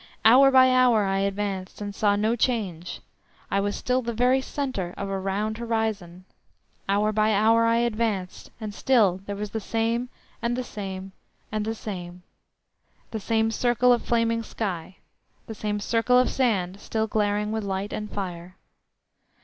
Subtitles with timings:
[0.25, 5.09] Hour by hour I advanced, and saw no change—I was still the very centre of
[5.09, 6.25] a round horizon;
[6.89, 10.09] hour by hour I advanced, and still there was the same,
[10.41, 11.11] and the same,
[11.51, 17.63] and the same—the same circle of flaming sky—the same circle of sand still glaring with
[17.63, 18.55] light and fire.